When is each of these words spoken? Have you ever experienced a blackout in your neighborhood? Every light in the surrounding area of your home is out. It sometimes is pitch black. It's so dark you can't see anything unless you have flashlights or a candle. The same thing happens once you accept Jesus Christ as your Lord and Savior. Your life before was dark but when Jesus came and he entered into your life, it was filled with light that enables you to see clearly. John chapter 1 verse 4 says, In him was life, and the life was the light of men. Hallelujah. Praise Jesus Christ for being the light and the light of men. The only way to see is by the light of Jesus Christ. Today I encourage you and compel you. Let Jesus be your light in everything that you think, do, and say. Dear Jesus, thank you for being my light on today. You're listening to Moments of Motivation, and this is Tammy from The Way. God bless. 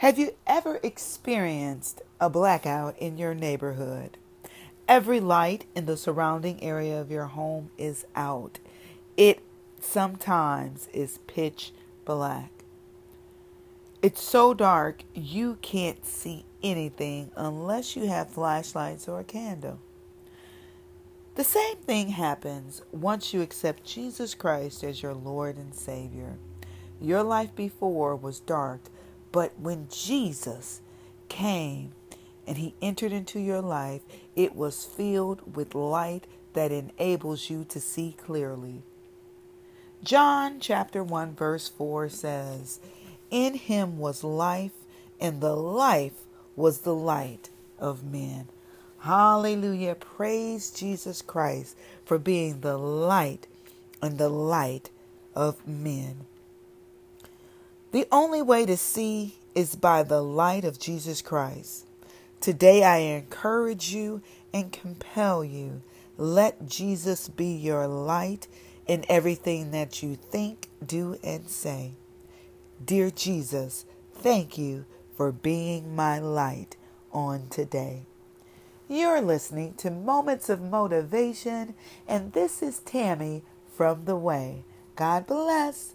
Have 0.00 0.18
you 0.18 0.32
ever 0.46 0.80
experienced 0.82 2.00
a 2.18 2.30
blackout 2.30 2.96
in 2.96 3.18
your 3.18 3.34
neighborhood? 3.34 4.16
Every 4.88 5.20
light 5.20 5.66
in 5.76 5.84
the 5.84 5.98
surrounding 5.98 6.62
area 6.62 6.98
of 6.98 7.10
your 7.10 7.26
home 7.26 7.68
is 7.76 8.06
out. 8.16 8.60
It 9.18 9.40
sometimes 9.78 10.88
is 10.94 11.18
pitch 11.26 11.72
black. 12.06 12.50
It's 14.00 14.22
so 14.22 14.54
dark 14.54 15.02
you 15.14 15.58
can't 15.60 16.06
see 16.06 16.46
anything 16.62 17.30
unless 17.36 17.94
you 17.94 18.06
have 18.06 18.30
flashlights 18.30 19.06
or 19.06 19.20
a 19.20 19.24
candle. 19.24 19.80
The 21.34 21.44
same 21.44 21.76
thing 21.76 22.08
happens 22.08 22.80
once 22.90 23.34
you 23.34 23.42
accept 23.42 23.84
Jesus 23.84 24.32
Christ 24.32 24.82
as 24.82 25.02
your 25.02 25.12
Lord 25.12 25.58
and 25.58 25.74
Savior. 25.74 26.38
Your 27.02 27.22
life 27.22 27.54
before 27.54 28.16
was 28.16 28.40
dark 28.40 28.80
but 29.32 29.52
when 29.58 29.88
Jesus 29.90 30.80
came 31.28 31.92
and 32.46 32.58
he 32.58 32.74
entered 32.82 33.12
into 33.12 33.38
your 33.38 33.60
life, 33.60 34.02
it 34.34 34.54
was 34.54 34.84
filled 34.84 35.56
with 35.56 35.74
light 35.74 36.26
that 36.52 36.72
enables 36.72 37.48
you 37.50 37.64
to 37.68 37.80
see 37.80 38.16
clearly. 38.18 38.82
John 40.02 40.60
chapter 40.60 41.04
1 41.04 41.34
verse 41.34 41.68
4 41.68 42.08
says, 42.08 42.80
In 43.30 43.54
him 43.54 43.98
was 43.98 44.24
life, 44.24 44.72
and 45.20 45.40
the 45.40 45.54
life 45.54 46.22
was 46.56 46.80
the 46.80 46.94
light 46.94 47.50
of 47.78 48.02
men. 48.02 48.48
Hallelujah. 49.00 49.94
Praise 49.94 50.70
Jesus 50.70 51.22
Christ 51.22 51.76
for 52.04 52.18
being 52.18 52.60
the 52.60 52.76
light 52.76 53.46
and 54.02 54.18
the 54.18 54.28
light 54.28 54.90
of 55.34 55.66
men. 55.66 56.26
The 57.92 58.06
only 58.12 58.40
way 58.40 58.66
to 58.66 58.76
see 58.76 59.38
is 59.52 59.74
by 59.74 60.04
the 60.04 60.22
light 60.22 60.64
of 60.64 60.78
Jesus 60.78 61.22
Christ. 61.22 61.86
Today 62.40 62.84
I 62.84 62.98
encourage 62.98 63.92
you 63.92 64.22
and 64.54 64.70
compel 64.70 65.44
you. 65.44 65.82
Let 66.16 66.68
Jesus 66.68 67.28
be 67.28 67.48
your 67.48 67.88
light 67.88 68.46
in 68.86 69.04
everything 69.08 69.72
that 69.72 70.04
you 70.04 70.14
think, 70.14 70.68
do, 70.84 71.18
and 71.24 71.48
say. 71.48 71.94
Dear 72.84 73.10
Jesus, 73.10 73.86
thank 74.14 74.56
you 74.56 74.84
for 75.16 75.32
being 75.32 75.96
my 75.96 76.20
light 76.20 76.76
on 77.12 77.48
today. 77.48 78.06
You're 78.88 79.20
listening 79.20 79.74
to 79.74 79.90
Moments 79.90 80.48
of 80.48 80.60
Motivation, 80.60 81.74
and 82.06 82.32
this 82.32 82.62
is 82.62 82.78
Tammy 82.80 83.42
from 83.76 84.04
The 84.04 84.16
Way. 84.16 84.64
God 84.94 85.26
bless. 85.26 85.94